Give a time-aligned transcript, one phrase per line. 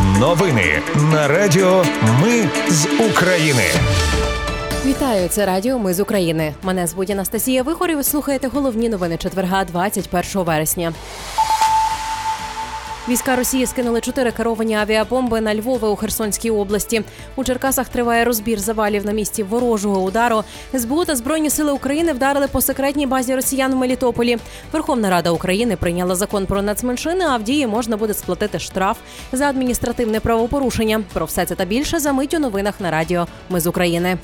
[0.00, 1.84] Новини на Радіо
[2.22, 3.62] Ми з України.
[4.86, 5.78] Вітаю, це радіо.
[5.78, 6.54] Ми з України.
[6.62, 7.96] Мене звуть Анастасія Вихорів.
[7.96, 10.92] Ви слухаєте головні новини четверга, 21 вересня.
[13.08, 17.02] Війська Росії скинули чотири керовані авіабомби на Львове у Херсонській області.
[17.36, 20.44] У Черкасах триває розбір завалів на місці ворожого удару.
[20.78, 24.38] СБУ та збройні сили України вдарили по секретній базі росіян в Мелітополі.
[24.72, 27.24] Верховна Рада України прийняла закон про нацменшини.
[27.24, 28.98] А в дії можна буде сплатити штраф
[29.32, 31.04] за адміністративне правопорушення.
[31.12, 33.26] Про все це та більше за мить у новинах на радіо.
[33.50, 34.18] Ми з України.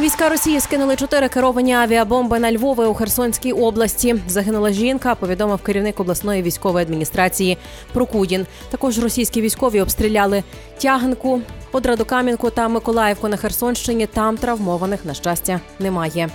[0.00, 4.16] Війська Росії скинули чотири керовані авіабомби на Львови у Херсонській області.
[4.28, 5.14] Загинула жінка.
[5.14, 7.58] Повідомив керівник обласної військової адміністрації
[7.92, 8.46] Прокудін.
[8.70, 10.42] Також російські військові обстріляли
[10.78, 11.40] тяганку,
[11.70, 14.06] подрадокам'янку та Миколаївку на Херсонщині.
[14.06, 16.28] Там травмованих на щастя немає.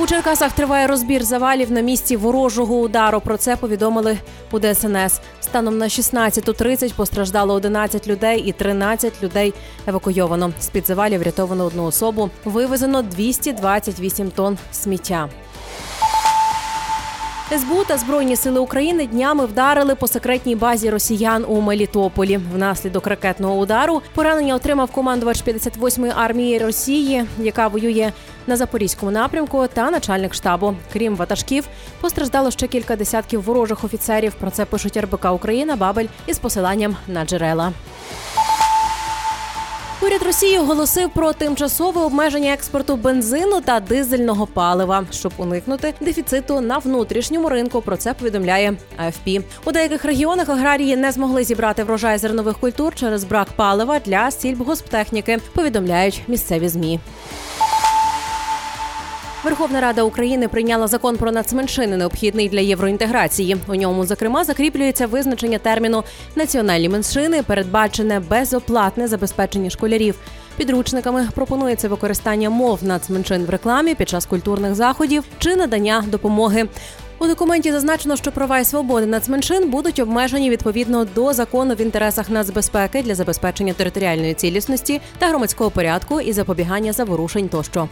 [0.00, 3.20] У Черкасах триває розбір завалів на місці ворожого удару.
[3.20, 4.18] Про це повідомили
[4.50, 5.20] у ДСНС.
[5.40, 9.54] Станом на 16.30 постраждало 11 людей і 13 людей
[9.86, 10.52] евакуйовано.
[10.60, 12.30] З під завалів врятовано одну особу.
[12.44, 15.28] Вивезено 228 тонн сміття.
[17.58, 22.40] СБУ та збройні сили України днями вдарили по секретній базі росіян у Мелітополі.
[22.54, 28.12] Внаслідок ракетного удару поранення отримав командувач 58-ї армії Росії, яка воює
[28.46, 30.74] на запорізькому напрямку, та начальник штабу.
[30.92, 31.68] Крім ватажків,
[32.00, 34.32] постраждало ще кілька десятків ворожих офіцерів.
[34.34, 37.72] Про це пишуть РБК Україна Бабель із посиланням на джерела.
[40.02, 46.78] Уряд Росії оголосив про тимчасове обмеження експорту бензину та дизельного палива, щоб уникнути дефіциту на
[46.78, 47.82] внутрішньому ринку.
[47.82, 49.28] Про це повідомляє АФП.
[49.64, 55.38] У деяких регіонах аграрії не змогли зібрати врожай зернових культур через брак палива для сільбгосптехніки.
[55.54, 57.00] Повідомляють місцеві змі.
[59.44, 63.56] Верховна Рада України прийняла закон про нацменшини, необхідний для євроінтеграції.
[63.68, 66.04] У ньому, зокрема, закріплюється визначення терміну
[66.36, 70.14] національні меншини, передбачене безоплатне забезпечення школярів.
[70.56, 76.68] Підручниками пропонується використання мов нацменшин в рекламі під час культурних заходів чи надання допомоги.
[77.18, 82.30] У документі зазначено, що права і свободи нацменшин будуть обмежені відповідно до закону в інтересах
[82.30, 87.88] нацбезпеки для забезпечення територіальної цілісності та громадського порядку і запобігання заворушень тощо.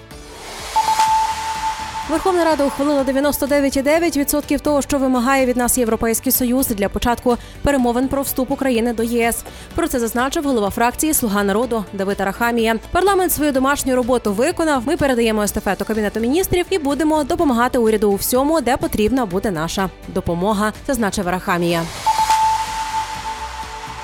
[2.08, 8.22] Верховна Рада ухвалила 99,9% того, що вимагає від нас європейський союз для початку перемовин про
[8.22, 9.44] вступ України до ЄС.
[9.74, 12.76] Про це зазначив голова фракції Слуга народу Давид Арахамія.
[12.92, 14.82] Парламент свою домашню роботу виконав.
[14.86, 19.90] Ми передаємо естафету кабінету міністрів і будемо допомагати уряду у всьому, де потрібна буде наша
[20.08, 21.82] допомога, зазначив Арахамія.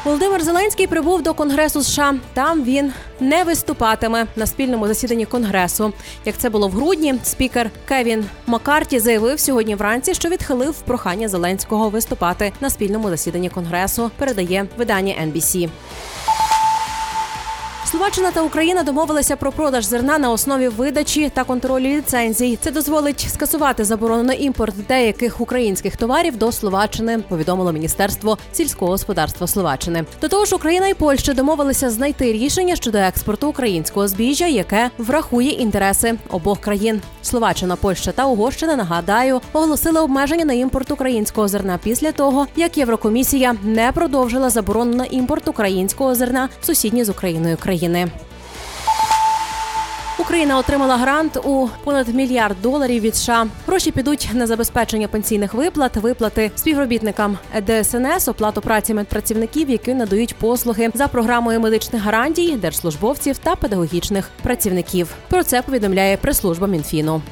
[0.05, 2.15] Володимир Зеленський прибув до Конгресу США.
[2.35, 5.93] Там він не виступатиме на спільному засіданні Конгресу.
[6.25, 11.89] Як це було в грудні, спікер Кевін Маккарті заявив сьогодні вранці, що відхилив прохання Зеленського
[11.89, 14.11] виступати на спільному засіданні Конгресу.
[14.19, 15.69] Передає видання NBC.
[17.95, 22.59] Словаччина та Україна домовилися про продаж зерна на основі видачі та контролю ліцензій.
[22.61, 27.19] Це дозволить скасувати заборону на імпорт деяких українських товарів до Словаччини.
[27.19, 30.05] Повідомило міністерство сільського господарства Словаччини.
[30.21, 35.51] До того ж, Україна і Польща домовилися знайти рішення щодо експорту українського збіжжя, яке врахує
[35.51, 37.03] інтереси обох країн.
[37.23, 43.55] Словаччина, Польща та Угорщина нагадаю оголосили обмеження на імпорт українського зерна після того, як Єврокомісія
[43.63, 47.84] не продовжила заборону на імпорт українського зерна в сусідні з Україною країни.
[50.19, 53.47] Україна отримала грант у понад мільярд доларів від США.
[53.67, 60.91] Гроші підуть на забезпечення пенсійних виплат, виплати співробітникам ДСНС, оплату праці медпрацівників, які надають послуги
[60.95, 65.15] за програмою медичних гарантій, держслужбовців та педагогічних працівників.
[65.29, 67.23] Про це повідомляє прес-служба Мінфіну.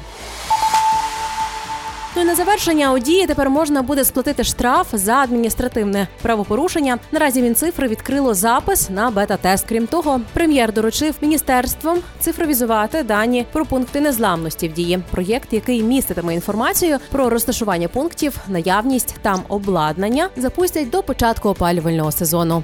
[2.15, 6.99] Ну і на завершення у дії тепер можна буде сплатити штраф за адміністративне правопорушення.
[7.11, 9.65] Наразі Мінцифри відкрило запис на бета-тест.
[9.69, 14.99] Крім того, прем'єр доручив міністерством цифровізувати дані про пункти незламності в дії.
[15.11, 22.63] Проєкт, який міститиме інформацію про розташування пунктів, наявність там обладнання, запустять до початку опалювального сезону.